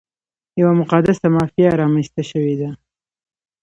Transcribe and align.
یوه 0.59 0.73
مقدسه 0.81 1.27
مافیا 1.35 1.71
رامنځته 1.81 2.21
شوې 2.31 2.55
ده. 2.61 2.69